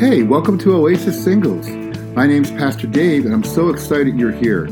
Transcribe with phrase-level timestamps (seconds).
[0.00, 1.68] Hey, welcome to Oasis Singles.
[2.16, 4.64] My name's Pastor Dave, and I'm so excited you're here.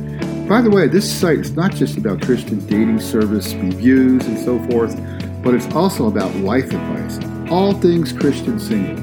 [0.49, 4.59] By the way, this site is not just about Christian dating service reviews and so
[4.71, 4.99] forth,
[5.43, 7.19] but it's also about life advice,
[7.51, 8.97] all things Christian single.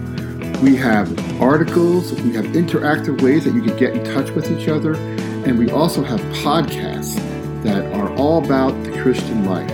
[0.63, 4.67] We have articles, we have interactive ways that you can get in touch with each
[4.67, 7.17] other, and we also have podcasts
[7.62, 9.69] that are all about the Christian life.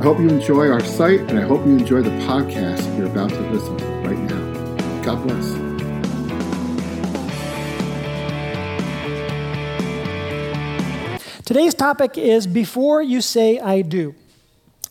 [0.00, 3.30] I hope you enjoy our site, and I hope you enjoy the podcast you're about
[3.30, 5.02] to listen to right now.
[5.04, 5.65] God bless.
[11.56, 14.14] Today's topic is Before You Say I Do.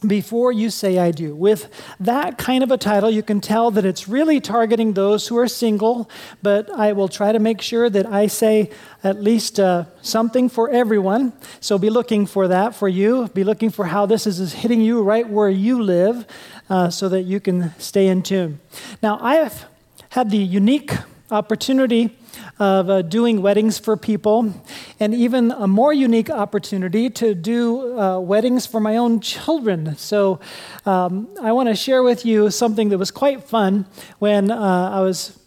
[0.02, 1.36] Before You Say I Do.
[1.36, 1.70] With
[2.00, 5.48] that kind of a title, you can tell that it's really targeting those who are
[5.48, 6.10] single,
[6.42, 8.72] but I will try to make sure that I say
[9.04, 11.34] at least uh, something for everyone.
[11.60, 13.28] So be looking for that for you.
[13.28, 16.26] Be looking for how this is hitting you right where you live
[16.68, 18.60] uh, so that you can stay in tune.
[19.04, 19.68] Now, I have
[20.10, 20.94] had the unique
[21.30, 22.18] opportunity
[22.58, 24.54] of uh, doing weddings for people,
[25.00, 29.96] and even a more unique opportunity to do uh, weddings for my own children.
[29.98, 30.40] So
[30.86, 33.86] um, I want to share with you something that was quite fun
[34.20, 35.38] when uh, I was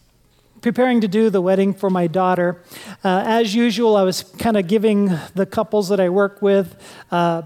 [0.60, 2.62] preparing to do the wedding for my daughter.
[3.04, 6.76] Uh, as usual, I was kind of giving the couples that I work with
[7.10, 7.42] uh,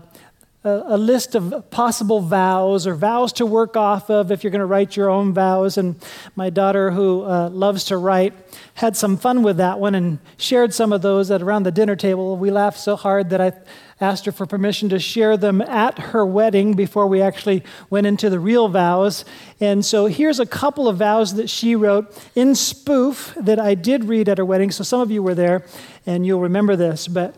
[0.65, 4.67] a, list of possible vows or vows to work off of if you're going to
[4.67, 5.77] write your own vows.
[5.77, 5.97] And
[6.37, 8.33] my daughter, who uh, loves to write,
[8.75, 11.97] had some fun with that one and shared some of those at around the dinner
[11.97, 12.37] table.
[12.37, 13.53] We laughed so hard that I
[14.01, 18.31] asked her for permission to share them at her wedding before we actually went into
[18.31, 19.25] the real vows.
[19.61, 24.05] And so here's a couple of vows that she wrote in spoof that I did
[24.05, 24.71] read at her wedding.
[24.71, 25.65] So some of you were there
[26.07, 27.09] and you'll remember this.
[27.09, 27.35] But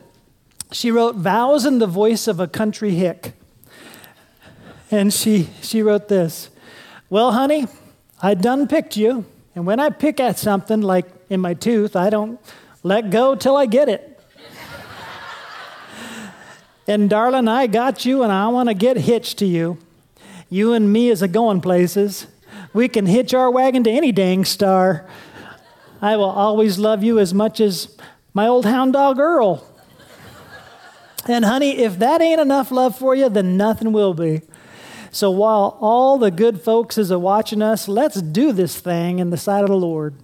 [0.74, 3.32] she wrote vows in the voice of a country hick.
[4.90, 6.50] And she, she wrote this
[7.08, 7.68] Well, honey,
[8.20, 9.24] I done picked you.
[9.54, 12.40] And when I pick at something like in my tooth, I don't
[12.82, 14.20] let go till I get it.
[16.88, 19.78] and darling, I got you and I want to get hitched to you.
[20.50, 22.26] You and me is a going places.
[22.72, 25.08] We can hitch our wagon to any dang star.
[26.02, 27.96] I will always love you as much as
[28.34, 29.64] my old hound dog Earl.
[31.26, 34.42] And honey, if that ain't enough love for you, then nothing will be.
[35.10, 39.30] So while all the good folks is a watching us, let's do this thing in
[39.30, 40.14] the sight of the Lord.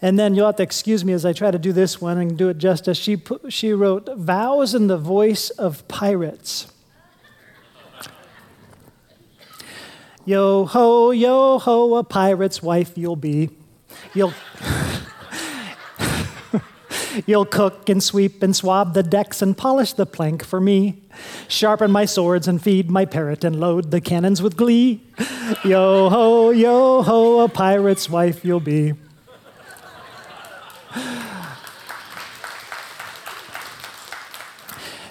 [0.00, 2.36] And then you'll have to excuse me as I try to do this one and
[2.36, 2.96] do it justice.
[2.96, 6.72] She, put, she wrote, Vows in the voice of pirates.
[10.24, 13.50] Yo ho, yo ho, a pirate's wife you'll be.
[14.12, 14.34] You'll.
[17.24, 21.02] You'll cook and sweep and swab the decks and polish the plank for me.
[21.48, 25.02] Sharpen my swords and feed my parrot and load the cannons with glee.
[25.64, 28.92] Yo ho, yo ho, a pirate's wife you'll be.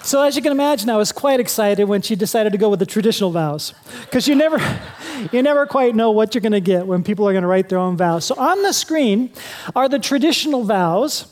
[0.02, 2.78] So, as you can imagine, I was quite excited when she decided to go with
[2.78, 3.74] the traditional vows.
[4.02, 4.60] Because you never,
[5.32, 7.68] you never quite know what you're going to get when people are going to write
[7.68, 8.24] their own vows.
[8.24, 9.32] So, on the screen
[9.74, 11.26] are the traditional vows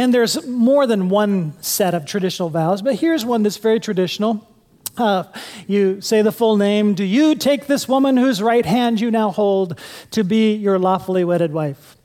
[0.00, 4.48] and there's more than one set of traditional vows, but here's one that's very traditional.
[4.96, 5.24] Uh,
[5.66, 6.94] you say the full name.
[6.94, 9.78] Do you take this woman whose right hand you now hold
[10.12, 11.98] to be your lawfully wedded wife?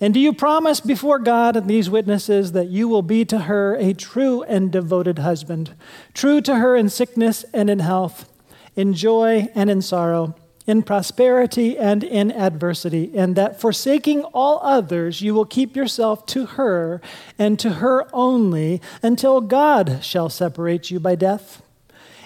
[0.00, 3.76] And do you promise before God and these witnesses that you will be to her
[3.76, 5.74] a true and devoted husband,
[6.14, 8.28] true to her in sickness and in health,
[8.74, 10.34] in joy and in sorrow,
[10.66, 16.46] in prosperity and in adversity, and that forsaking all others, you will keep yourself to
[16.46, 17.00] her
[17.38, 21.62] and to her only until God shall separate you by death?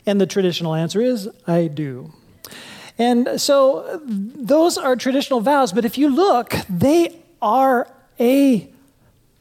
[0.04, 2.12] And the traditional answer is, I do.
[2.98, 7.88] And so those are traditional vows, but if you look, they are
[8.20, 8.68] a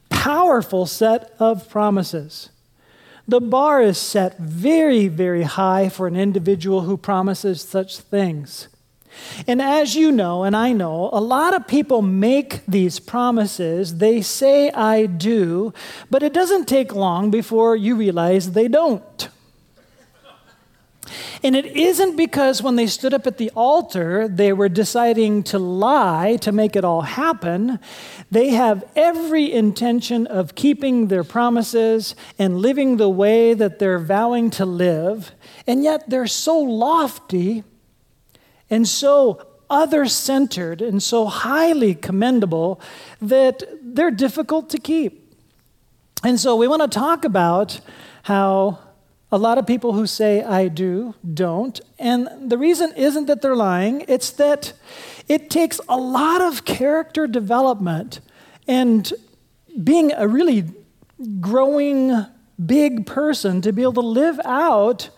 [0.09, 2.49] powerful set of promises.
[3.27, 8.67] The bar is set very, very high for an individual who promises such things.
[9.47, 13.97] And as you know, and I know, a lot of people make these promises.
[13.97, 15.73] They say, I do,
[16.09, 19.29] but it doesn't take long before you realize they don't.
[21.43, 25.59] And it isn't because when they stood up at the altar, they were deciding to
[25.59, 27.79] lie to make it all happen.
[28.31, 34.49] They have every intention of keeping their promises and living the way that they're vowing
[34.51, 35.31] to live.
[35.67, 37.63] And yet they're so lofty
[38.69, 42.79] and so other centered and so highly commendable
[43.21, 45.35] that they're difficult to keep.
[46.23, 47.79] And so we want to talk about
[48.23, 48.79] how
[49.31, 51.79] A lot of people who say I do don't.
[51.99, 54.71] And the reason isn't that they're lying, it's that
[55.27, 58.21] it takes a lot of character development
[58.65, 59.11] and
[59.83, 60.65] being a really
[61.41, 62.25] growing
[62.63, 65.09] big person to be able to live out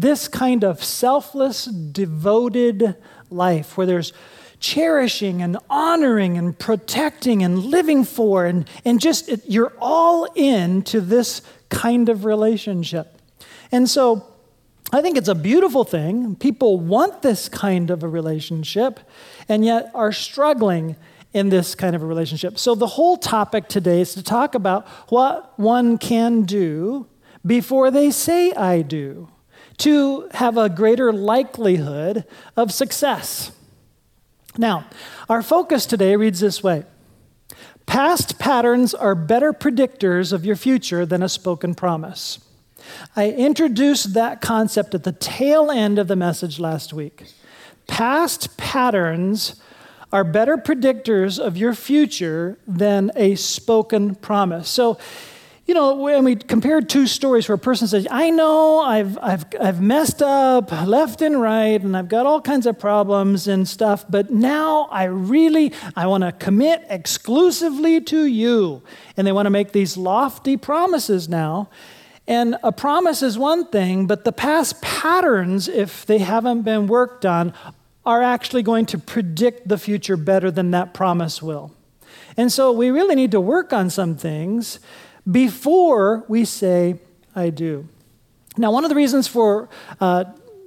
[0.00, 2.96] this kind of selfless, devoted
[3.30, 4.12] life where there's
[4.60, 10.82] cherishing and honoring and protecting and living for, and, and just it, you're all in
[10.82, 13.18] to this kind of relationship.
[13.72, 14.26] And so
[14.92, 16.36] I think it's a beautiful thing.
[16.36, 19.00] People want this kind of a relationship
[19.48, 20.96] and yet are struggling
[21.32, 22.58] in this kind of a relationship.
[22.58, 27.06] So the whole topic today is to talk about what one can do
[27.44, 29.28] before they say I do
[29.78, 32.24] to have a greater likelihood
[32.56, 33.52] of success.
[34.58, 34.86] Now,
[35.28, 36.84] our focus today reads this way
[37.86, 42.38] Past patterns are better predictors of your future than a spoken promise.
[43.14, 47.24] I introduced that concept at the tail end of the message last week.
[47.86, 49.60] Past patterns
[50.12, 54.68] are better predictors of your future than a spoken promise.
[54.68, 54.98] So,
[55.66, 59.46] you know, when we compare two stories where a person says, I know I've, I've,
[59.60, 64.04] I've messed up left and right and I've got all kinds of problems and stuff,
[64.08, 68.82] but now I really, I want to commit exclusively to you.
[69.16, 71.68] And they want to make these lofty promises now.
[72.28, 77.26] And a promise is one thing, but the past patterns, if they haven't been worked
[77.26, 77.52] on,
[78.04, 81.72] are actually going to predict the future better than that promise will.
[82.36, 84.78] And so we really need to work on some things
[85.30, 87.00] before we say,
[87.34, 87.88] I do.
[88.56, 89.68] Now, one of the reasons for
[90.00, 90.24] uh,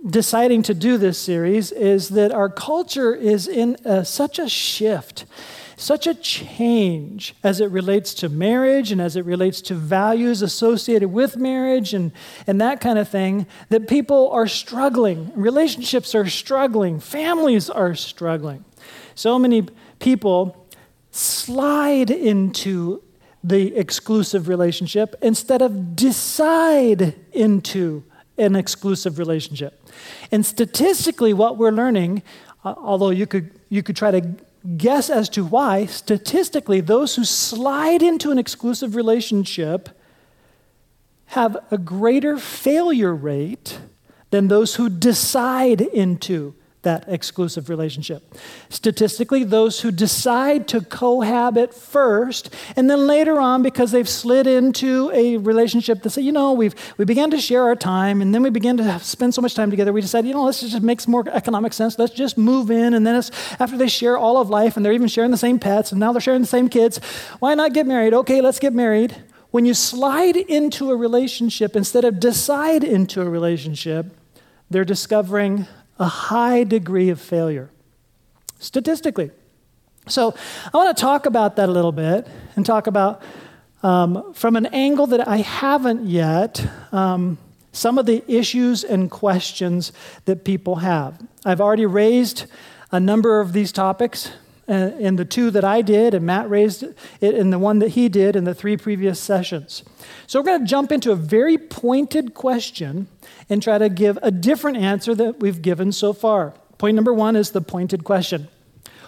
[0.07, 5.25] deciding to do this series is that our culture is in a, such a shift,
[5.75, 11.09] such a change as it relates to marriage and as it relates to values associated
[11.09, 12.11] with marriage and,
[12.45, 15.31] and that kind of thing, that people are struggling.
[15.35, 17.00] Relationships are struggling.
[17.00, 18.63] Families are struggling.
[19.15, 19.67] So many
[20.00, 20.67] people
[21.11, 23.01] slide into
[23.44, 28.03] the exclusive relationship instead of decide into
[28.38, 29.81] an exclusive relationship.
[30.31, 32.24] And statistically, what we're learning,
[32.63, 34.21] uh, although you could, you could try to
[34.77, 39.89] guess as to why, statistically, those who slide into an exclusive relationship
[41.27, 43.80] have a greater failure rate
[44.31, 48.35] than those who decide into that exclusive relationship.
[48.69, 55.11] Statistically, those who decide to cohabit first, and then later on, because they've slid into
[55.13, 58.43] a relationship that say, you know, we've we began to share our time, and then
[58.43, 61.05] we began to spend so much time together, we decided, you know, this just makes
[61.07, 61.99] more economic sense.
[61.99, 63.29] Let's just move in, and then it's
[63.59, 66.13] after they share all of life, and they're even sharing the same pets, and now
[66.13, 66.99] they're sharing the same kids.
[67.39, 68.13] Why not get married?
[68.13, 69.15] Okay, let's get married.
[69.51, 74.15] When you slide into a relationship instead of decide into a relationship,
[74.69, 75.65] they're discovering
[75.99, 77.69] a high degree of failure,
[78.59, 79.31] statistically.
[80.07, 80.33] So
[80.73, 83.21] I want to talk about that a little bit and talk about,
[83.83, 87.37] um, from an angle that I haven't yet, um,
[87.71, 89.91] some of the issues and questions
[90.25, 91.21] that people have.
[91.45, 92.45] I've already raised
[92.91, 94.31] a number of these topics
[94.69, 96.95] uh, in the two that I did, and Matt raised it
[97.36, 99.83] in the one that he did in the three previous sessions.
[100.27, 103.07] So we're going to jump into a very pointed question
[103.50, 106.54] and try to give a different answer that we've given so far.
[106.77, 108.48] Point number one is the pointed question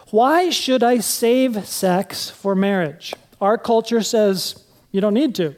[0.09, 3.13] Why should I save sex for marriage?
[3.39, 5.55] Our culture says you don't need to.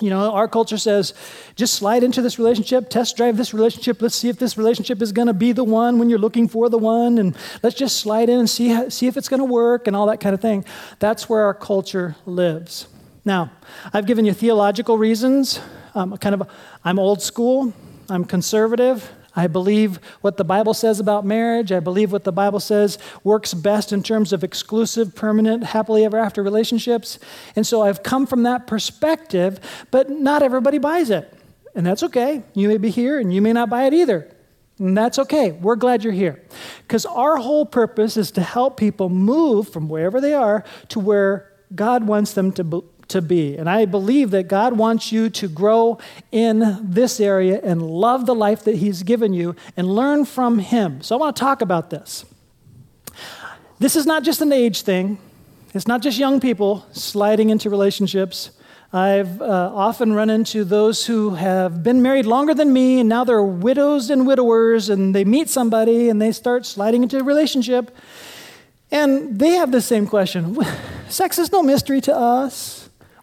[0.00, 1.12] You know, our culture says
[1.56, 4.00] just slide into this relationship, test drive this relationship.
[4.00, 6.68] Let's see if this relationship is going to be the one when you're looking for
[6.68, 9.44] the one, and let's just slide in and see, how, see if it's going to
[9.44, 10.64] work and all that kind of thing.
[10.98, 12.88] That's where our culture lives.
[13.24, 13.52] Now,
[13.92, 15.60] I've given you theological reasons.
[15.94, 16.48] Um, kind of,
[16.82, 17.74] I'm old school.
[18.08, 19.10] I'm conservative.
[19.36, 21.70] I believe what the Bible says about marriage.
[21.72, 26.18] I believe what the Bible says works best in terms of exclusive, permanent, happily ever
[26.18, 27.18] after relationships.
[27.54, 29.60] And so I've come from that perspective,
[29.90, 31.32] but not everybody buys it.
[31.74, 32.42] And that's okay.
[32.54, 34.34] You may be here and you may not buy it either.
[34.78, 35.52] And that's okay.
[35.52, 36.42] We're glad you're here.
[36.82, 41.52] Because our whole purpose is to help people move from wherever they are to where
[41.74, 43.56] God wants them to, to be.
[43.56, 45.98] And I believe that God wants you to grow
[46.32, 51.02] in this area and love the life that He's given you and learn from Him.
[51.02, 52.24] So I want to talk about this.
[53.78, 55.18] This is not just an age thing,
[55.72, 58.50] it's not just young people sliding into relationships.
[58.92, 63.22] I've uh, often run into those who have been married longer than me, and now
[63.22, 67.96] they're widows and widowers, and they meet somebody and they start sliding into a relationship.
[68.90, 70.58] And they have the same question
[71.08, 72.79] Sex is no mystery to us.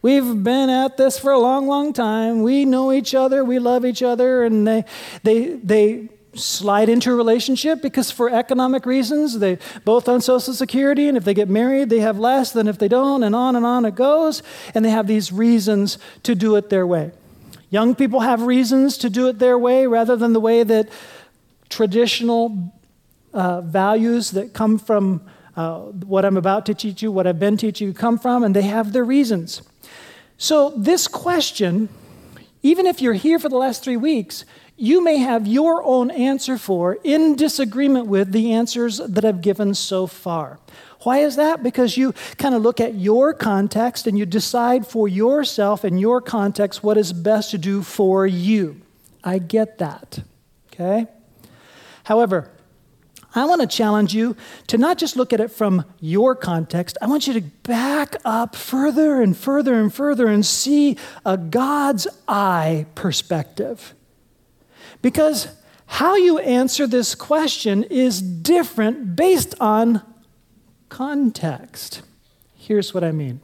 [0.07, 2.41] We've been at this for a long, long time.
[2.41, 4.85] We know each other, we love each other, and they,
[5.23, 11.09] they, they slide into a relationship because for economic reasons they both on social security.
[11.09, 13.65] And if they get married they have less than if they don't and on and
[13.65, 14.43] on it goes.
[14.73, 17.11] And they have these reasons to do it their way.
[17.69, 20.87] Young people have reasons to do it their way rather than the way that
[21.67, 22.71] traditional
[23.33, 27.57] uh, values that come from uh, what i'm about to teach you what i've been
[27.57, 28.45] teaching you come from.
[28.45, 29.63] And they have their reasons
[30.37, 31.89] so this question
[32.63, 34.45] even if you're here for the last three weeks
[34.77, 39.73] you may have your own answer for in disagreement with the answers that I've given
[39.73, 40.59] so far.
[41.01, 41.63] Why is that?
[41.63, 46.21] Because you kind of look at your context and you decide for yourself and your
[46.21, 48.79] context what is best to do for you.
[49.23, 50.19] I get that.
[50.71, 51.07] Okay?
[52.03, 52.51] However,
[53.37, 54.35] I want to challenge you
[54.67, 56.97] to not just look at it from your context.
[57.01, 62.07] I want you to back up further and further and further and see a God's
[62.27, 63.93] eye perspective.
[65.01, 65.47] Because
[65.85, 70.01] how you answer this question is different based on
[70.89, 72.01] context.
[72.55, 73.39] Here's what I mean.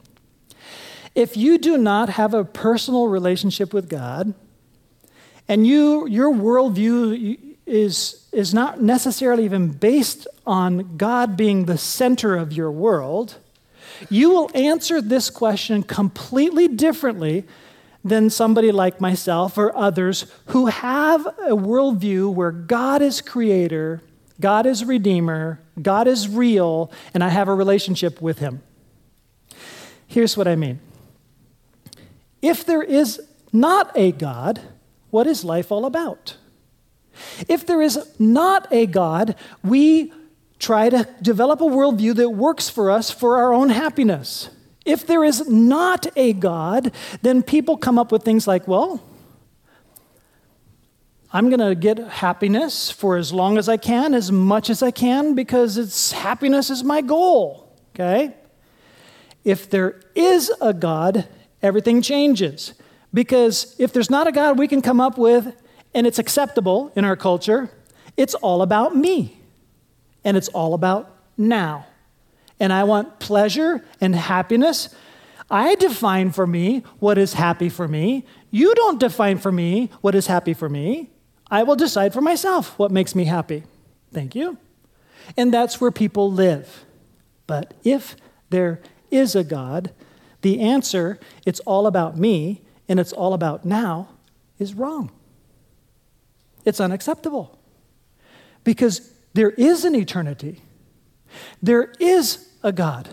[1.14, 4.34] If you do not have a personal relationship with God,
[5.46, 12.36] and you, your worldview is, is not necessarily even based on God being the center
[12.36, 13.36] of your world,
[14.10, 17.44] you will answer this question completely differently
[18.04, 24.02] than somebody like myself or others who have a worldview where God is creator,
[24.40, 28.62] God is redeemer, God is real, and I have a relationship with him.
[30.06, 30.80] Here's what I mean.
[32.42, 33.20] If there is
[33.52, 34.60] not a God,
[35.10, 36.36] what is life all about?
[37.48, 40.12] If there is not a God, we
[40.58, 44.48] try to develop a worldview that works for us for our own happiness.
[44.84, 46.92] If there is not a God,
[47.22, 49.02] then people come up with things like, well,
[51.32, 54.90] I'm going to get happiness for as long as I can, as much as I
[54.90, 57.72] can, because it's happiness is my goal.
[57.94, 58.34] Okay?
[59.42, 61.26] If there is a God,
[61.60, 62.74] everything changes.
[63.12, 65.54] Because if there's not a God we can come up with,
[65.94, 67.70] and it's acceptable in our culture,
[68.16, 69.38] it's all about me.
[70.24, 71.86] And it's all about now
[72.60, 74.88] and I want pleasure and happiness,
[75.50, 78.24] I define for me what is happy for me.
[78.50, 81.10] You don't define for me what is happy for me.
[81.50, 83.64] I will decide for myself what makes me happy.
[84.12, 84.58] Thank you.
[85.36, 86.84] And that's where people live.
[87.46, 88.16] But if
[88.50, 89.90] there is a God,
[90.40, 94.08] the answer, it's all about me and it's all about now,
[94.58, 95.10] is wrong.
[96.64, 97.58] It's unacceptable.
[98.62, 100.62] Because there is an eternity.
[101.62, 103.08] There is a God.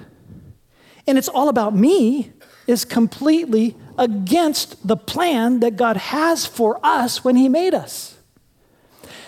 [1.08, 2.32] And it's all about me
[2.68, 8.18] is completely against the plan that God has for us when He made us.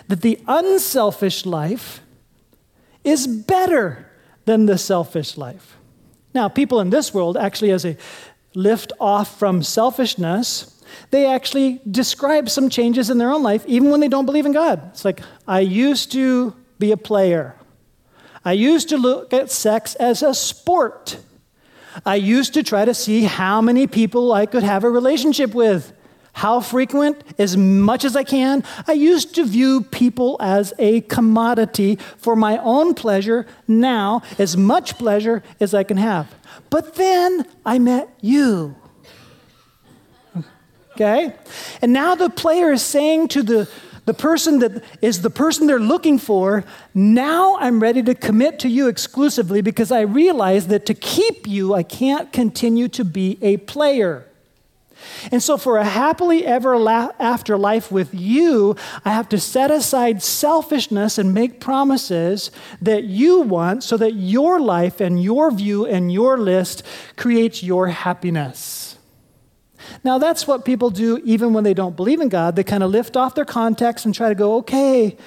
[0.08, 2.02] That the unselfish life
[3.04, 4.10] is better
[4.46, 5.78] than the selfish life.
[6.34, 7.98] Now, people in this world actually, as a
[8.56, 10.73] lift off from selfishness,
[11.12, 14.52] they actually describe some changes in their own life, even when they don't believe in
[14.52, 14.82] God.
[14.92, 17.56] It's like, I used to be a player.
[18.46, 21.18] I used to look at sex as a sport.
[22.06, 25.94] I used to try to see how many people I could have a relationship with.
[26.34, 27.24] How frequent?
[27.38, 28.64] As much as I can.
[28.88, 34.98] I used to view people as a commodity for my own pleasure, now, as much
[34.98, 36.34] pleasure as I can have.
[36.72, 38.76] But then I met you.
[40.94, 41.34] Okay?
[41.82, 43.70] And now the player is saying to the
[44.06, 48.68] the person that is the person they're looking for, now I'm ready to commit to
[48.68, 53.58] you exclusively because I realize that to keep you, I can't continue to be a
[53.58, 54.26] player.
[55.32, 56.76] And so, for a happily ever
[57.20, 63.42] after life with you, I have to set aside selfishness and make promises that you
[63.42, 66.84] want so that your life and your view and your list
[67.18, 68.93] creates your happiness.
[70.04, 72.56] Now, that's what people do even when they don't believe in God.
[72.56, 75.18] They kind of lift off their context and try to go, okay,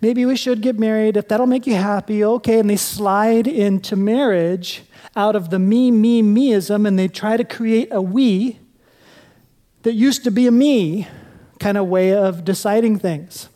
[0.00, 2.58] maybe we should get married if that'll make you happy, okay.
[2.58, 4.82] And they slide into marriage
[5.16, 8.58] out of the me, me, meism, and they try to create a we
[9.82, 11.06] that used to be a me
[11.60, 13.48] kind of way of deciding things.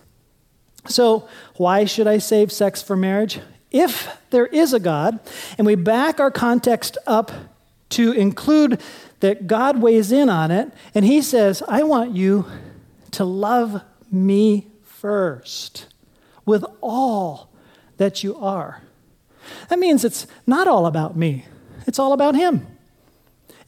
[0.87, 3.41] So, why should I save sex for marriage?
[3.71, 5.21] If there is a God,
[5.59, 7.33] and we back our context up
[7.91, 8.81] to include
[9.20, 12.46] that God weighs in on it and he says, I want you
[13.12, 15.87] to love me first
[16.44, 17.50] with all
[17.96, 18.82] that you are.
[19.68, 21.46] That means it's not all about me,
[21.87, 22.66] it's all about him.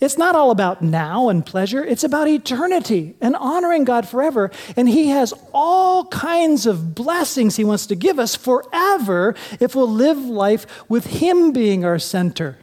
[0.00, 4.50] It's not all about now and pleasure, it's about eternity and honoring God forever.
[4.74, 9.90] And He has all kinds of blessings He wants to give us forever if we'll
[9.90, 12.56] live life with Him being our center.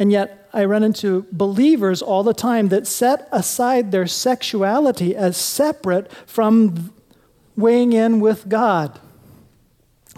[0.00, 5.36] And yet, I run into believers all the time that set aside their sexuality as
[5.36, 6.92] separate from
[7.54, 8.98] weighing in with God.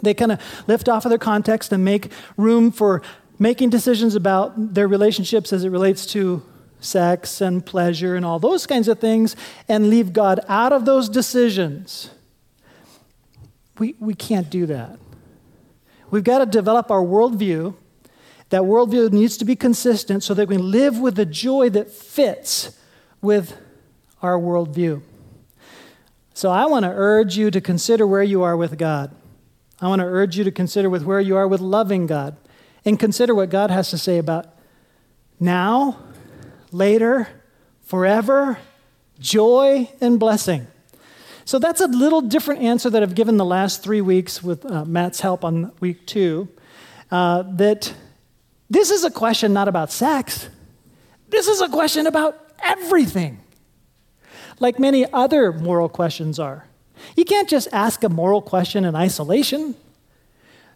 [0.00, 3.02] They kind of lift off of their context and make room for
[3.38, 6.42] making decisions about their relationships as it relates to
[6.80, 9.34] sex and pleasure and all those kinds of things
[9.68, 12.10] and leave God out of those decisions.
[13.78, 14.98] We, we can't do that.
[16.10, 17.74] We've got to develop our worldview.
[18.52, 22.78] That worldview needs to be consistent so that we live with the joy that fits
[23.22, 23.56] with
[24.20, 25.00] our worldview.
[26.34, 29.16] So I want to urge you to consider where you are with God.
[29.80, 32.36] I want to urge you to consider with where you are with loving God
[32.84, 34.54] and consider what God has to say about
[35.40, 35.96] now,
[36.70, 37.28] later,
[37.80, 38.58] forever,
[39.18, 40.66] joy, and blessing.
[41.46, 44.84] So that's a little different answer that I've given the last three weeks with uh,
[44.84, 46.50] Matt's help on week two.
[47.10, 47.94] Uh, that
[48.72, 50.48] this is a question not about sex,
[51.28, 53.38] this is a question about everything,
[54.60, 56.66] like many other moral questions are.
[57.14, 59.74] You can't just ask a moral question in isolation.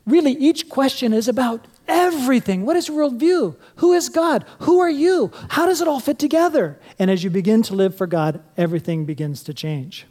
[0.05, 2.67] Really, each question is about everything.
[2.67, 3.57] What is worldview?
[3.77, 4.45] Who is God?
[4.61, 5.33] Who are you?
[5.49, 6.79] How does it all fit together?
[6.99, 10.07] And as you begin to live for God, everything begins to change.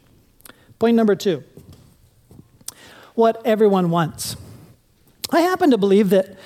[0.78, 1.44] Point number two
[3.14, 4.36] what everyone wants.
[5.30, 6.36] I happen to believe that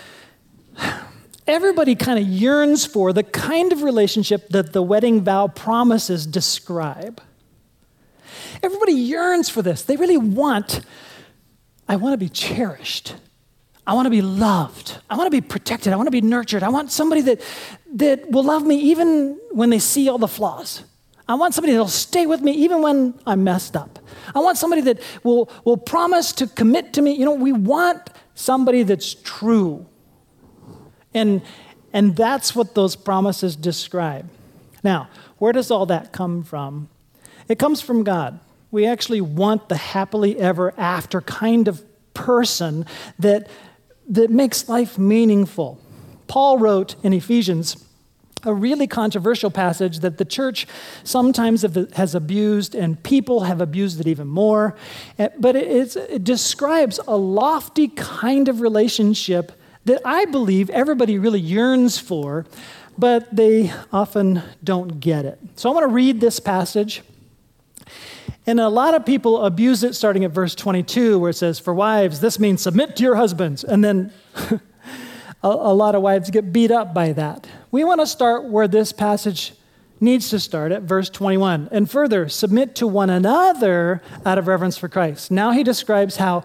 [1.51, 7.21] everybody kind of yearns for the kind of relationship that the wedding vow promises describe.
[8.63, 9.83] Everybody yearns for this.
[9.83, 10.81] They really want,
[11.89, 13.15] I want to be cherished.
[13.87, 14.99] I want to be loved.
[15.09, 15.93] I want to be protected.
[15.93, 16.63] I want to be nurtured.
[16.63, 17.41] I want somebody that,
[17.95, 20.85] that will love me even when they see all the flaws.
[21.29, 23.99] I want somebody that'll stay with me even when I'm messed up.
[24.35, 27.13] I want somebody that will, will promise to commit to me.
[27.13, 29.87] You know, we want somebody that's true.
[31.15, 31.43] And,
[31.93, 34.29] and that's what those promises describe.
[34.83, 36.89] Now, where does all that come from?
[37.49, 38.41] It comes from God.
[38.71, 42.87] We actually want the happily ever after kind of person
[43.19, 43.49] that
[44.11, 45.81] that makes life meaningful.
[46.27, 47.85] Paul wrote in Ephesians
[48.43, 50.67] a really controversial passage that the church
[51.05, 51.63] sometimes
[51.95, 54.75] has abused and people have abused it even more.
[55.19, 59.53] Eh, but it describes a lofty kind of relationship
[59.91, 62.47] that I believe everybody really yearns for,
[62.97, 65.41] but they often don't get it.
[65.57, 67.03] So I want to read this passage.
[68.47, 71.75] And a lot of people abuse it starting at verse 22, where it says, For
[71.75, 73.65] wives, this means submit to your husbands.
[73.65, 74.13] And then
[74.51, 74.61] a,
[75.43, 77.49] a lot of wives get beat up by that.
[77.73, 79.55] We want to start where this passage
[79.99, 81.69] needs to start at verse 21.
[81.73, 85.33] And further, submit to one another out of reverence for Christ.
[85.33, 86.45] Now he describes how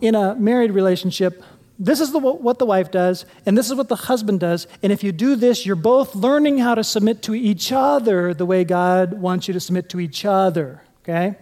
[0.00, 1.42] in a married relationship,
[1.78, 4.66] this is the, what the wife does, and this is what the husband does.
[4.82, 8.46] And if you do this, you're both learning how to submit to each other the
[8.46, 11.36] way God wants you to submit to each other okay?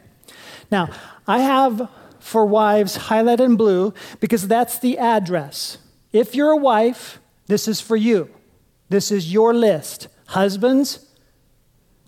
[0.70, 0.90] Now,
[1.26, 1.88] I have
[2.20, 5.78] for wives highlighted in blue because that's the address.
[6.12, 8.30] If you're a wife, this is for you.
[8.88, 10.08] This is your list.
[10.28, 11.06] Husbands,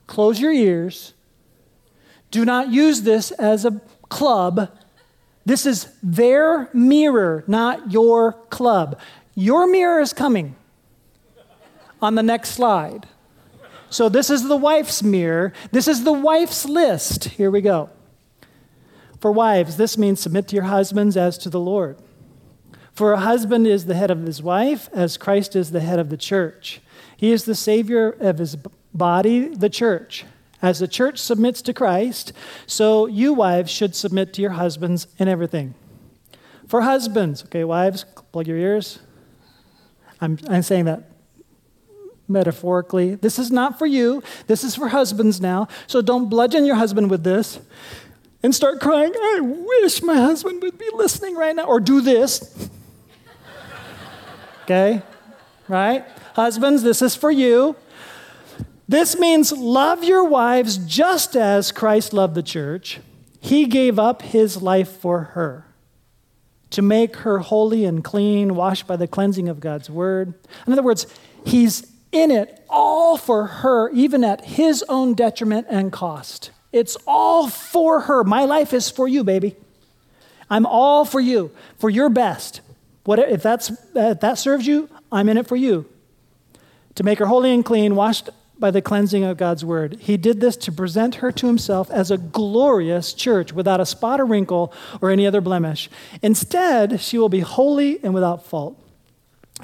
[0.07, 1.15] close your ears.
[2.31, 4.71] Do not use this as a club.
[5.47, 8.99] This is their mirror, not your club.
[9.37, 10.57] Your mirror is coming
[12.03, 13.07] on the next slide.
[13.89, 15.53] So this is the wife's mirror.
[15.71, 17.25] This is the wife's list.
[17.25, 17.91] Here we go.
[19.21, 21.97] For wives, this means submit to your husbands as to the Lord.
[22.93, 26.09] For a husband is the head of his wife, as Christ is the head of
[26.09, 26.81] the church.
[27.17, 28.57] He is the Savior of his
[28.93, 30.25] body, the church.
[30.63, 32.33] As the church submits to Christ,
[32.67, 35.75] so you wives should submit to your husbands in everything.
[36.67, 38.99] For husbands, okay, wives, plug your ears.
[40.21, 41.11] I'm, I'm saying that
[42.29, 43.15] metaphorically.
[43.15, 44.23] This is not for you.
[44.47, 45.69] This is for husbands now.
[45.87, 47.61] So don't bludgeon your husband with this
[48.43, 51.65] and start crying, I wish my husband would be listening right now.
[51.65, 52.69] Or do this.
[54.63, 55.03] okay?
[55.69, 56.05] Right?
[56.35, 57.77] Husbands, this is for you.
[58.89, 63.01] This means love your wives just as Christ loved the church.
[63.41, 65.67] He gave up his life for her
[66.71, 70.35] to make her holy and clean, washed by the cleansing of God's word.
[70.67, 71.07] In other words,
[71.45, 76.51] he's in it all for her, even at his own detriment and cost.
[76.73, 78.25] It's all for her.
[78.25, 79.57] My life is for you, baby.
[80.51, 82.61] I'm all for you, for your best.
[83.05, 85.87] What, if, that's, if that serves you, I'm in it for you.
[86.97, 89.99] to make her holy and clean, washed by the cleansing of God's word.
[90.01, 94.21] He did this to present her to himself as a glorious church without a spot
[94.21, 95.91] or wrinkle or any other blemish.
[96.23, 98.83] Instead, she will be holy and without fault.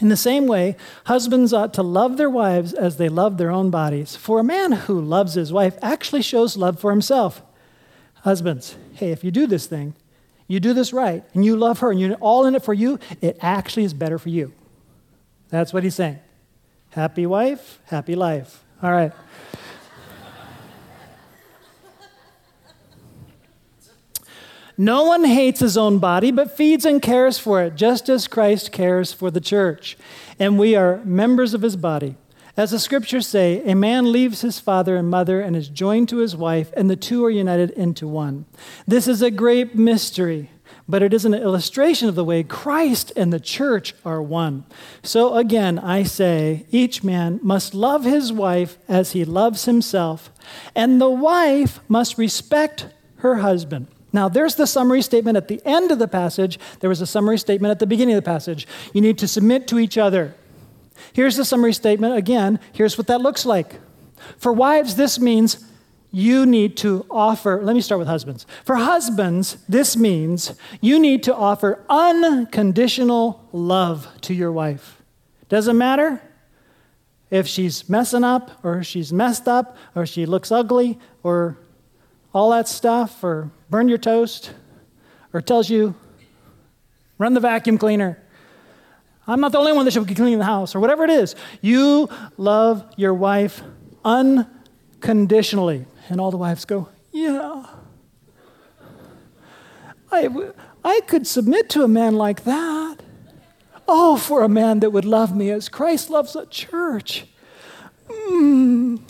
[0.01, 3.71] In the same way, husbands ought to love their wives as they love their own
[3.71, 4.17] bodies.
[4.17, 7.43] For a man who loves his wife actually shows love for himself.
[8.23, 9.95] Husbands, hey, if you do this thing,
[10.47, 12.99] you do this right, and you love her, and you're all in it for you,
[13.21, 14.53] it actually is better for you.
[15.49, 16.19] That's what he's saying.
[16.91, 18.62] Happy wife, happy life.
[18.83, 19.13] All right.
[24.77, 28.73] No one hates his own body, but feeds and cares for it, just as Christ
[28.73, 29.97] cares for the church.
[30.39, 32.17] And we are members of his body.
[32.57, 36.19] As the scriptures say, a man leaves his father and mother and is joined to
[36.19, 38.45] his wife, and the two are united into one.
[38.87, 40.51] This is a great mystery,
[40.93, 44.65] but it is an illustration of the way Christ and the church are one.
[45.03, 50.31] So again, I say, each man must love his wife as he loves himself,
[50.75, 53.87] and the wife must respect her husband.
[54.13, 56.59] Now, there's the summary statement at the end of the passage.
[56.81, 58.69] There was a summary statement at the beginning of the passage.
[58.93, 60.35] You need to submit to each other.
[61.15, 62.61] Here's the summary statement again.
[62.75, 63.81] Here's what that looks like.
[64.37, 65.65] For wives, this means
[66.13, 68.47] you need to offer, let me start with husbands.
[68.65, 75.03] For husbands, this means you need to offer unconditional love to your wife.
[75.49, 76.23] Doesn't matter
[77.31, 81.57] if she's messing up or she's messed up or she looks ugly or
[82.35, 84.53] all that stuff or burn your toast
[85.33, 85.95] or tells you
[87.17, 88.23] run the vacuum cleaner.
[89.27, 91.35] I'm not the only one that should be cleaning the house or whatever it is.
[91.63, 93.63] You love your wife
[94.05, 95.87] unconditionally.
[96.13, 97.65] And all the wives go, Yeah.
[100.13, 100.29] I,
[100.85, 102.99] I could submit to a man like that.
[103.89, 107.25] Oh, for a man that would love me as Christ loves the church.
[108.09, 109.01] Mm.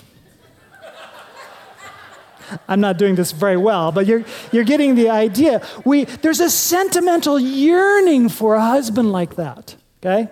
[2.69, 5.61] I'm not doing this very well, but you're, you're getting the idea.
[5.85, 10.31] We, there's a sentimental yearning for a husband like that, okay?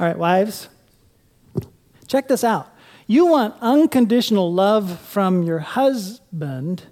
[0.00, 0.70] All right, wives,
[2.06, 2.73] check this out.
[3.06, 6.84] You want unconditional love from your husband,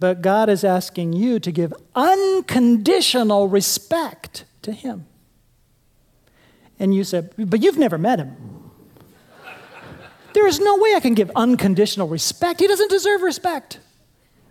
[0.00, 5.06] but God is asking you to give unconditional respect to him.
[6.78, 8.70] And you said, But you've never met him.
[10.32, 12.60] There is no way I can give unconditional respect.
[12.60, 13.80] He doesn't deserve respect.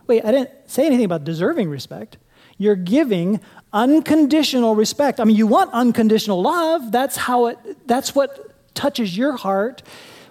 [0.08, 2.18] Wait, I didn't say anything about deserving respect.
[2.58, 3.40] You're giving
[3.72, 5.20] unconditional respect.
[5.20, 6.92] I mean, you want unconditional love.
[6.92, 9.82] That's how it that's what touches your heart.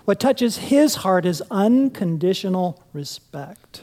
[0.09, 3.83] What touches his heart is unconditional respect.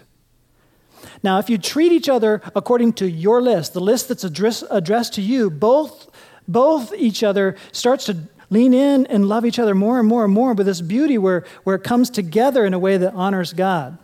[1.21, 5.13] Now, if you treat each other according to your list, the list that's address, addressed
[5.13, 6.09] to you, both
[6.47, 8.17] both each other starts to
[8.49, 11.45] lean in and love each other more and more and more with this beauty where,
[11.63, 13.95] where it comes together in a way that honors God.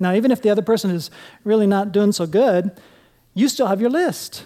[0.00, 1.08] Now, even if the other person is
[1.44, 2.72] really not doing so good,
[3.34, 4.44] you still have your list.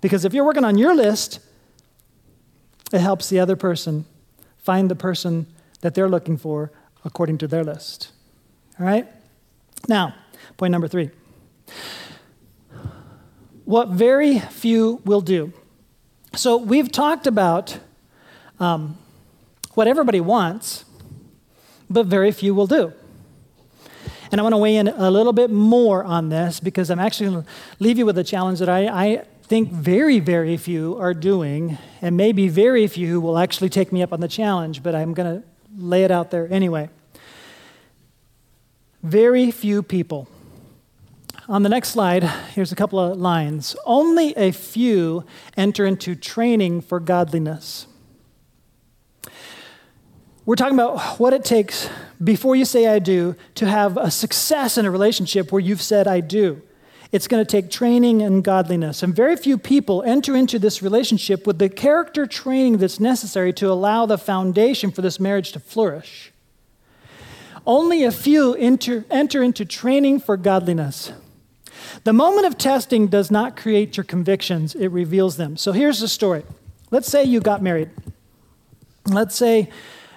[0.00, 1.40] Because if you're working on your list,
[2.92, 4.04] it helps the other person
[4.58, 5.48] find the person
[5.80, 6.72] that they're looking for
[7.04, 8.12] according to their list.
[8.78, 9.06] All right?
[9.88, 10.14] Now,
[10.56, 11.10] point number three.
[13.64, 15.52] What very few will do.
[16.34, 17.78] So, we've talked about
[18.60, 18.98] um,
[19.74, 20.84] what everybody wants,
[21.88, 22.92] but very few will do.
[24.30, 27.30] And I want to weigh in a little bit more on this because I'm actually
[27.30, 31.14] going to leave you with a challenge that I, I think very, very few are
[31.14, 35.14] doing, and maybe very few will actually take me up on the challenge, but I'm
[35.14, 35.46] going to
[35.78, 36.90] lay it out there anyway.
[39.02, 40.28] Very few people.
[41.48, 43.74] On the next slide, here's a couple of lines.
[43.86, 45.24] Only a few
[45.56, 47.86] enter into training for godliness.
[50.44, 51.88] We're talking about what it takes
[52.22, 56.06] before you say I do to have a success in a relationship where you've said
[56.08, 56.62] I do.
[57.10, 59.02] It's going to take training and godliness.
[59.02, 63.70] And very few people enter into this relationship with the character training that's necessary to
[63.70, 66.32] allow the foundation for this marriage to flourish.
[67.66, 71.12] Only a few enter, enter into training for godliness.
[72.04, 75.56] The moment of testing does not create your convictions, it reveals them.
[75.56, 76.44] So here's the story.
[76.90, 77.90] Let's say you got married.
[79.06, 79.70] Let's say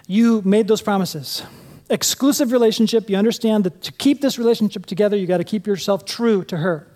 [0.07, 1.43] you made those promises.
[1.91, 6.05] Exclusive relationship, you understand that to keep this relationship together, you got to keep yourself
[6.05, 6.87] true to her.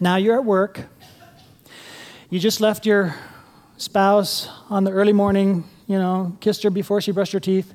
[0.00, 0.80] Now you're at work.
[2.30, 3.14] You just left your
[3.76, 7.72] spouse on the early morning, you know, kissed her before she brushed her teeth,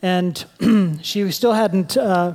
[0.00, 0.42] and
[1.02, 2.32] she still hadn't uh,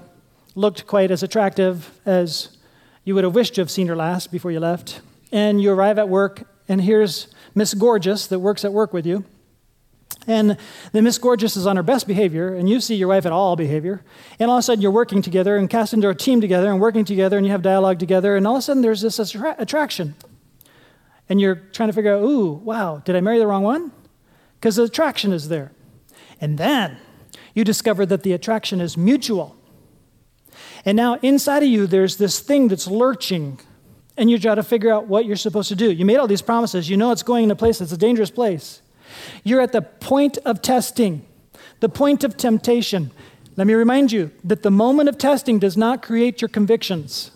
[0.54, 2.58] looked quite as attractive as
[3.04, 5.02] you would have wished to have seen her last before you left.
[5.32, 9.26] And you arrive at work, and here's Miss Gorgeous that works at work with you
[10.28, 10.58] And
[10.92, 13.56] then Miss Gorgeous is on her best behavior, and you see your wife at all
[13.56, 14.04] behavior.
[14.40, 16.82] And all of a sudden, you're working together and cast into a team together and
[16.82, 18.36] working together, and you have dialogue together.
[18.36, 20.16] And all of a sudden, there's this attra- attraction.
[21.30, 23.92] And you're trying to figure out, ooh, wow, did I marry the wrong one?
[24.60, 25.72] Because the attraction is there.
[26.42, 26.98] And then
[27.54, 29.56] you discover that the attraction is mutual.
[30.86, 33.60] And now inside of you, there's this thing that's lurching,
[34.18, 35.92] and you try to figure out what you're supposed to do.
[35.92, 36.90] You made all these promises.
[36.90, 38.82] You know it's going in a place that's a dangerous place.
[39.44, 41.26] You're at the point of testing,
[41.80, 43.12] the point of temptation.
[43.56, 47.32] Let me remind you that the moment of testing does not create your convictions,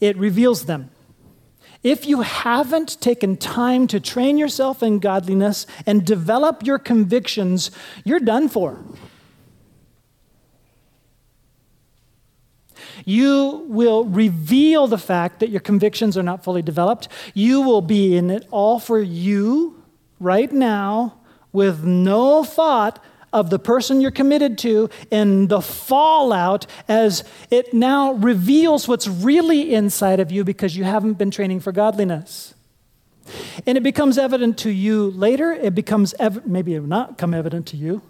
[0.00, 0.90] it reveals them.
[1.82, 7.70] If you haven't taken time to train yourself in godliness and develop your convictions,
[8.04, 8.84] you're done for.
[13.04, 17.08] You will reveal the fact that your convictions are not fully developed.
[17.34, 19.82] You will be in it all for you
[20.18, 21.18] right now
[21.52, 28.12] with no thought of the person you're committed to and the fallout as it now
[28.12, 32.54] reveals what's really inside of you because you haven't been training for godliness.
[33.66, 35.52] And it becomes evident to you later.
[35.52, 38.02] It becomes, ev- maybe it will not come evident to you.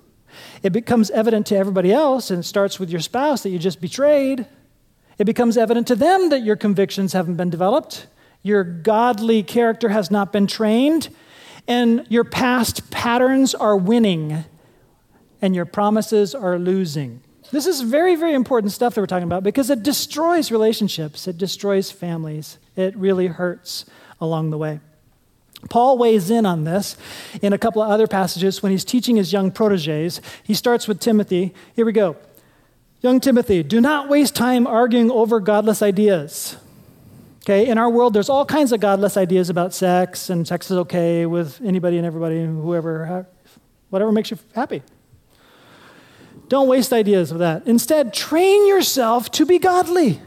[0.63, 3.81] It becomes evident to everybody else, and it starts with your spouse that you just
[3.81, 4.47] betrayed.
[5.21, 8.07] It becomes evident to them that your convictions haven't been developed,
[8.43, 11.11] your godly character has not been trained,
[11.69, 14.45] and your past patterns are winning
[15.43, 17.21] and your promises are losing.
[17.53, 21.37] This is very, very important stuff that we're talking about because it destroys relationships, it
[21.37, 23.85] destroys families, it really hurts
[24.23, 24.81] along the way.
[25.69, 26.97] Paul weighs in on this
[27.43, 30.23] in a couple of other passages when he's teaching his young proteges.
[30.43, 31.53] He starts with Timothy.
[31.77, 32.17] Here we go.
[33.03, 36.57] Young Timothy, do not waste time arguing over godless ideas.
[37.43, 40.77] Okay, in our world, there's all kinds of godless ideas about sex, and sex is
[40.77, 43.27] okay with anybody and everybody, whoever,
[43.89, 44.83] whatever makes you happy.
[46.49, 47.67] Don't waste ideas of that.
[47.67, 50.21] Instead, train yourself to be godly.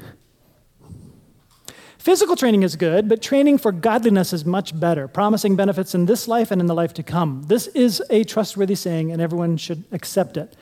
[1.99, 6.27] Physical training is good, but training for godliness is much better, promising benefits in this
[6.27, 7.43] life and in the life to come.
[7.47, 10.55] This is a trustworthy saying, and everyone should accept it.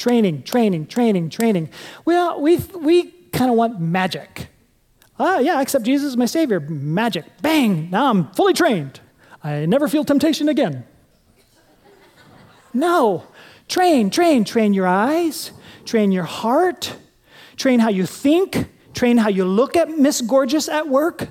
[0.00, 1.68] Training, training, training, training.
[2.06, 4.48] Well, we, we kind of want magic.
[5.18, 6.58] Ah, yeah, I accept Jesus as my Savior.
[6.58, 7.26] Magic.
[7.42, 7.90] Bang!
[7.90, 8.98] Now I'm fully trained.
[9.44, 10.84] I never feel temptation again.
[12.72, 13.24] No.
[13.68, 15.52] Train, train, train your eyes,
[15.84, 16.96] train your heart,
[17.56, 21.28] train how you think, train how you look at Miss Gorgeous at work.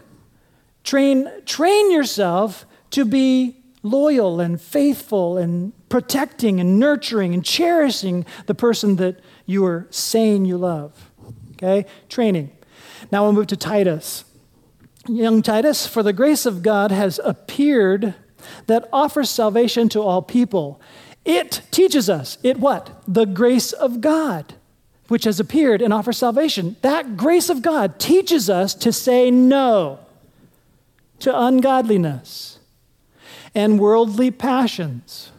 [0.84, 8.56] Train, train yourself to be loyal and faithful and protecting and nurturing and cherishing the
[8.56, 11.12] person that you are saying you love.
[11.54, 11.86] Okay?
[12.10, 12.52] Training.
[13.12, 14.26] Now we'll move to Titus.
[15.08, 18.14] Young Titus, for the grace of God has appeared
[18.68, 20.82] that offers salvation to all people
[21.26, 23.04] it teaches us, it what?
[23.08, 24.54] The grace of God,
[25.10, 26.76] which has appeared and offers salvation.
[26.82, 30.00] That grace of God teaches us to say no
[31.20, 32.59] to ungodliness
[33.54, 35.32] and worldly passions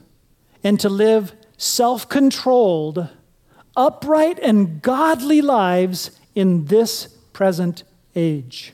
[0.62, 3.08] and to live self controlled,
[3.76, 7.82] upright, and godly lives in this present
[8.14, 8.72] age.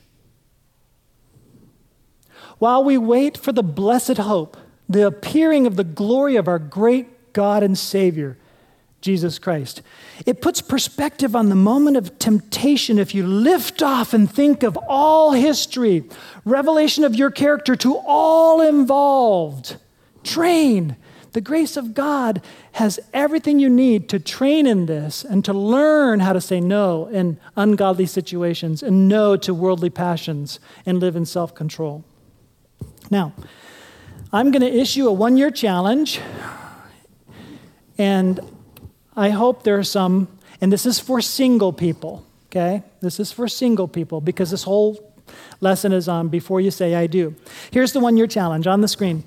[2.59, 4.57] While we wait for the blessed hope
[4.89, 8.39] the appearing of the glory of our great God and Savior,
[9.07, 9.83] Jesus Christ.
[10.27, 14.77] It puts perspective on the moment of temptation if you lift off and think of
[14.89, 16.03] all history,
[16.45, 19.77] revelation of your character to all involved.
[20.25, 20.97] Train.
[21.31, 22.43] The grace of God
[22.73, 27.07] has everything you need to train in this and to learn how to say no
[27.07, 32.05] in ungodly situations and no to worldly passions and live in self control.
[33.09, 33.35] Now,
[34.33, 36.21] I'm going to issue a one year challenge,
[37.99, 38.41] and
[39.17, 40.29] I hope there are some,
[40.61, 42.83] and this is for single people, okay?
[43.01, 45.15] This is for single people because this whole
[45.61, 47.35] lesson is on before you say I do.
[47.71, 49.25] Here's the one year challenge on the screen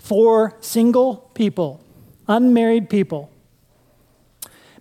[0.00, 1.82] for single people,
[2.28, 3.30] unmarried people.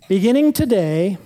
[0.08, 1.18] Beginning today,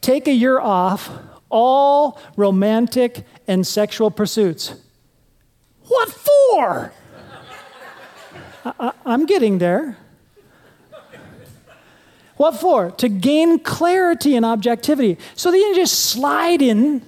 [0.00, 1.10] take a year off
[1.50, 4.74] all romantic and sexual pursuits.
[5.86, 6.92] What for?
[8.64, 9.96] I, am getting there.
[12.38, 12.92] What for?
[12.92, 15.18] To gain clarity and objectivity.
[15.34, 17.02] So that you just slide in,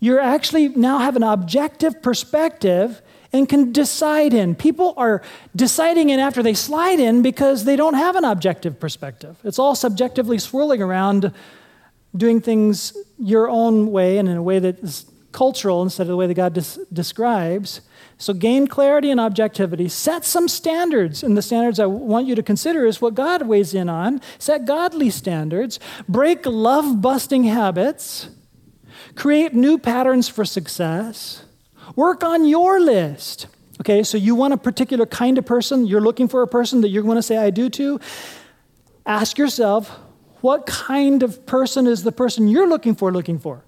[0.00, 3.00] you actually now have an objective perspective
[3.32, 4.54] and can decide in.
[4.54, 5.22] People are
[5.56, 9.36] deciding in after they slide in because they don't have an objective perspective.
[9.44, 11.32] It's all subjectively swirling around
[12.16, 16.16] doing things your own way and in a way that is cultural instead of the
[16.16, 17.80] way that God des- describes.
[18.16, 19.88] So gain clarity and objectivity.
[19.88, 21.22] Set some standards.
[21.22, 24.20] And the standards I want you to consider is what God weighs in on.
[24.38, 25.80] Set godly standards.
[26.08, 28.28] Break love busting habits.
[29.16, 31.44] Create new patterns for success.
[31.96, 33.46] Work on your list.
[33.80, 36.90] Okay, so you want a particular kind of person, you're looking for a person that
[36.90, 37.98] you're going to say I do to.
[39.04, 39.88] Ask yourself,
[40.40, 43.63] what kind of person is the person you're looking for looking for?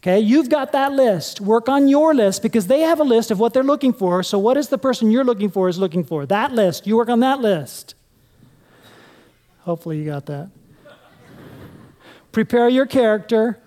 [0.00, 1.40] Okay, you've got that list.
[1.40, 4.22] Work on your list because they have a list of what they're looking for.
[4.22, 6.24] So, what is the person you're looking for is looking for?
[6.24, 6.86] That list.
[6.86, 7.94] You work on that list.
[9.62, 10.50] Hopefully, you got that.
[12.30, 13.58] Prepare your character,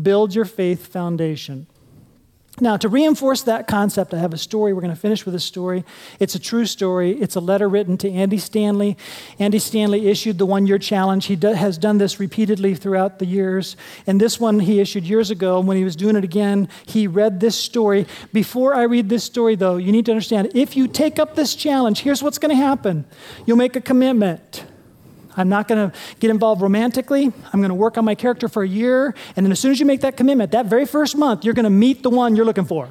[0.00, 1.68] build your faith foundation.
[2.58, 4.72] Now, to reinforce that concept, I have a story.
[4.72, 5.84] We're going to finish with a story.
[6.18, 7.12] It's a true story.
[7.12, 8.96] It's a letter written to Andy Stanley.
[9.38, 11.26] Andy Stanley issued the one year challenge.
[11.26, 13.76] He do, has done this repeatedly throughout the years.
[14.06, 15.58] And this one he issued years ago.
[15.58, 18.06] And When he was doing it again, he read this story.
[18.32, 21.54] Before I read this story, though, you need to understand if you take up this
[21.54, 23.04] challenge, here's what's going to happen
[23.44, 24.64] you'll make a commitment.
[25.36, 27.24] I'm not going to get involved romantically.
[27.52, 29.14] I'm going to work on my character for a year.
[29.36, 31.64] And then as soon as you make that commitment, that very first month, you're going
[31.64, 32.88] to meet the one you're looking for.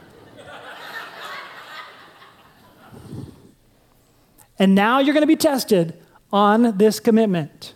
[4.60, 5.99] and now you're going to be tested
[6.31, 7.73] on this commitment.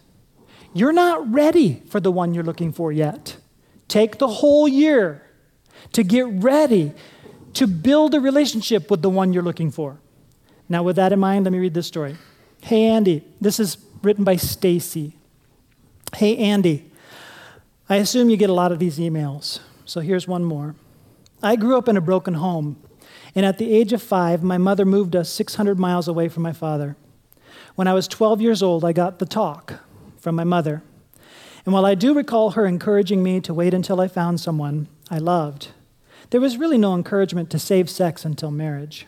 [0.74, 3.38] You're not ready for the one you're looking for yet.
[3.88, 5.24] Take the whole year
[5.94, 6.94] to get ready
[7.54, 10.00] to build a relationship with the one you're looking for.
[10.68, 12.16] Now, with that in mind, let me read this story.
[12.62, 15.16] Hey, Andy, this is written by Stacy.
[16.16, 16.90] Hey, Andy,
[17.90, 20.76] I assume you get a lot of these emails, so here's one more.
[21.44, 22.82] I grew up in a broken home,
[23.36, 26.54] and at the age of five, my mother moved us 600 miles away from my
[26.54, 26.96] father.
[27.76, 29.82] When I was 12 years old, I got the talk
[30.18, 30.82] from my mother.
[31.66, 35.18] And while I do recall her encouraging me to wait until I found someone I
[35.18, 35.70] loved,
[36.30, 39.08] there was really no encouragement to save sex until marriage.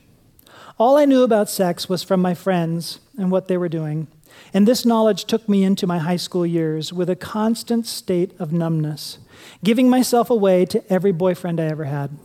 [0.77, 4.07] All I knew about sex was from my friends and what they were doing,
[4.53, 8.51] and this knowledge took me into my high school years with a constant state of
[8.51, 9.17] numbness,
[9.63, 12.17] giving myself away to every boyfriend I ever had.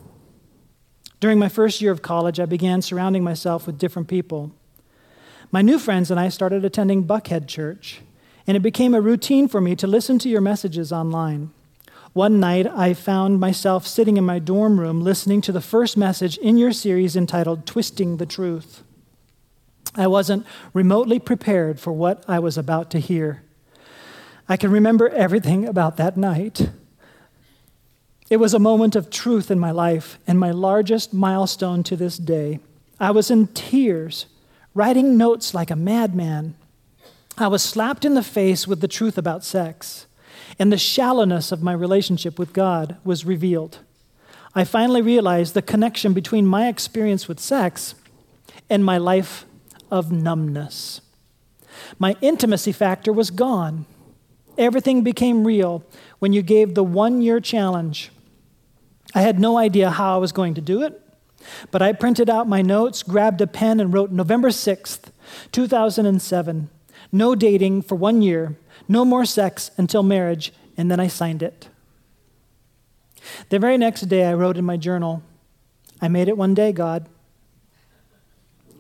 [1.21, 4.53] During my first year of college, I began surrounding myself with different people.
[5.51, 8.01] My new friends and I started attending Buckhead Church,
[8.47, 11.53] and it became a routine for me to listen to your messages online.
[12.12, 16.38] One night, I found myself sitting in my dorm room listening to the first message
[16.38, 18.83] in your series entitled Twisting the Truth.
[19.97, 23.43] I wasn't remotely prepared for what I was about to hear.
[24.49, 26.71] I can remember everything about that night.
[28.29, 32.19] It was a moment of truth in my life and my largest milestone to this
[32.19, 32.61] day.
[33.01, 34.27] I was in tears,
[34.75, 36.57] writing notes like a madman.
[37.39, 40.07] I was slapped in the face with the truth about sex,
[40.59, 43.79] and the shallowness of my relationship with God was revealed.
[44.55, 47.95] I finally realized the connection between my experience with sex
[48.69, 49.46] and my life
[49.90, 51.01] of numbness.
[51.99, 53.87] My intimacy factor was gone.
[54.59, 55.85] Everything became real
[56.18, 58.11] when you gave the one year challenge.
[59.14, 61.01] I had no idea how I was going to do it,
[61.70, 65.11] but I printed out my notes, grabbed a pen, and wrote November 6th,
[65.53, 66.70] 2007.
[67.12, 68.57] No dating for one year,
[68.88, 71.68] no more sex until marriage, and then I signed it.
[73.49, 75.22] The very next day, I wrote in my journal,
[76.01, 77.09] I made it one day, God.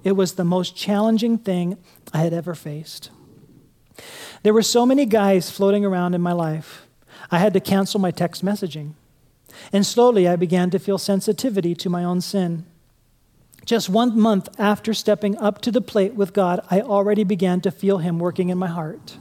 [0.06, 1.78] It was the most challenging thing
[2.12, 3.10] I had ever faced.
[4.44, 6.86] There were so many guys floating around in my life,
[7.28, 8.92] I had to cancel my text messaging.
[9.72, 12.66] And slowly I began to feel sensitivity to my own sin.
[13.64, 17.72] Just one month after stepping up to the plate with God, I already began to
[17.72, 19.18] feel Him working in my heart.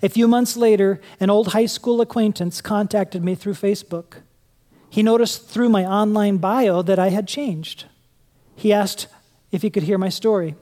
[0.00, 4.18] A few months later, an old high school acquaintance contacted me through Facebook.
[4.88, 7.86] He noticed through my online bio that I had changed.
[8.54, 9.08] He asked
[9.52, 10.56] if he could hear my story.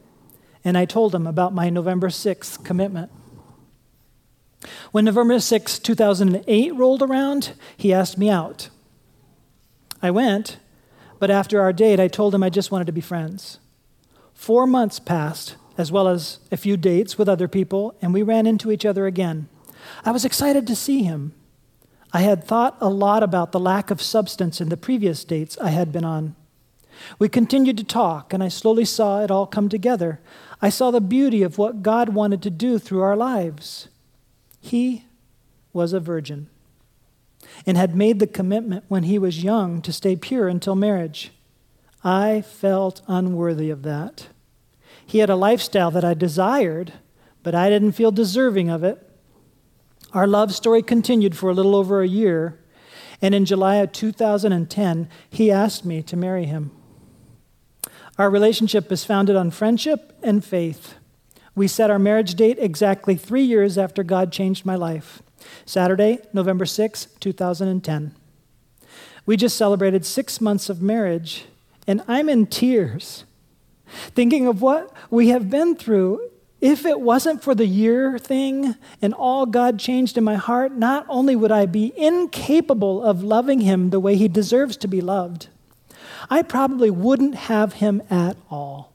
[0.63, 3.11] And I told him about my November 6th commitment.
[4.93, 8.69] When November 6, 2008 rolled around, he asked me out.
[10.03, 10.59] I went,
[11.19, 13.59] but after our date, I told him I just wanted to be friends.
[14.35, 18.47] Four months passed, as well as a few dates with other people, and we ran
[18.47, 19.49] into each other again.
[20.05, 21.33] I was excited to see him.
[22.13, 25.71] I had thought a lot about the lack of substance in the previous dates I
[25.71, 26.35] had been on.
[27.19, 30.21] We continued to talk, and I slowly saw it all come together.
[30.63, 33.89] I saw the beauty of what God wanted to do through our lives.
[34.61, 35.07] He
[35.73, 36.49] was a virgin
[37.67, 41.33] and had made the commitment when he was young to stay pure until marriage.
[42.03, 44.29] I felt unworthy of that.
[45.05, 46.95] He had a lifestyle that I desired,
[47.43, 49.07] but I didn't feel deserving of it.
[50.13, 52.59] Our love story continued for a little over a year,
[53.23, 56.71] And in July of 2010, he asked me to marry him.
[58.21, 60.97] Our relationship is founded on friendship and faith.
[61.55, 65.23] We set our marriage date exactly three years after God changed my life
[65.65, 68.15] Saturday, November 6, 2010.
[69.25, 71.47] We just celebrated six months of marriage,
[71.87, 73.25] and I'm in tears
[74.15, 76.21] thinking of what we have been through.
[76.61, 81.07] If it wasn't for the year thing and all God changed in my heart, not
[81.09, 85.49] only would I be incapable of loving Him the way He deserves to be loved,
[86.29, 88.93] I probably wouldn't have Him at all.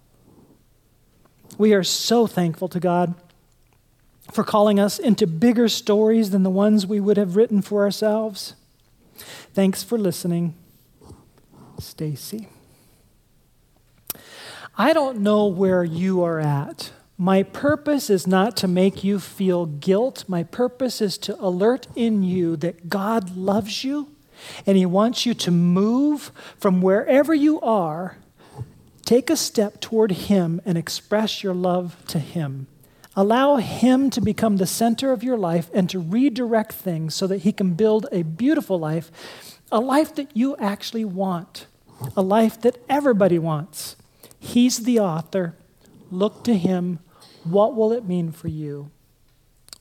[1.58, 3.16] We are so thankful to God
[4.32, 8.56] for calling us into bigger stories than the ones we would have written for ourselves.
[9.54, 10.56] Thanks for listening,
[11.80, 12.50] Stacy.
[14.78, 16.92] I don't know where you are at.
[17.18, 20.26] My purpose is not to make you feel guilt.
[20.28, 24.15] My purpose is to alert in you that God loves you
[24.66, 28.18] and He wants you to move from wherever you are,
[29.06, 32.68] take a step toward Him and express your love to Him.
[33.16, 37.40] Allow Him to become the center of your life and to redirect things so that
[37.40, 39.12] He can build a beautiful life,
[39.72, 41.68] a life that you actually want,
[42.18, 43.96] a life that everybody wants.
[44.38, 45.56] He's the author.
[46.12, 47.00] Look to Him.
[47.44, 48.92] What will it mean for you?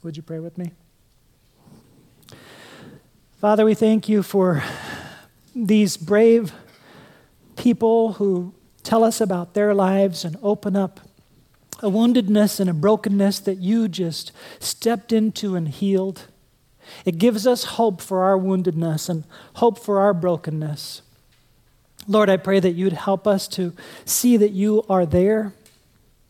[0.02, 0.72] Would you pray with me?
[3.44, 4.62] Father, we thank you for
[5.54, 6.54] these brave
[7.56, 11.00] people who tell us about their lives and open up
[11.80, 16.28] a woundedness and a brokenness that you just stepped into and healed.
[17.04, 19.24] It gives us hope for our woundedness and
[19.56, 21.02] hope for our brokenness.
[22.08, 23.74] Lord, I pray that you'd help us to
[24.06, 25.52] see that you are there.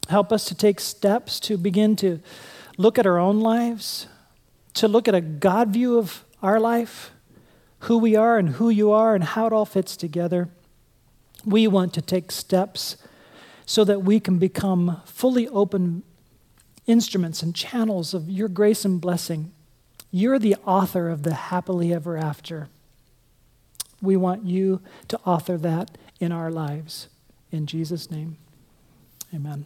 [0.09, 2.19] Help us to take steps to begin to
[2.77, 4.09] look at our own lives,
[4.73, 7.11] to look at a God view of our life,
[7.81, 10.51] who we are and who you are, and how it all fits together.
[11.45, 12.99] We want to take steps
[13.65, 16.03] so that we can become fully open
[16.87, 19.53] instruments and channels of your grace and blessing.
[20.11, 22.69] You're the author of the happily ever after.
[24.03, 27.09] We want you to author that in our lives.
[27.51, 28.37] In Jesus' name,
[29.35, 29.65] amen.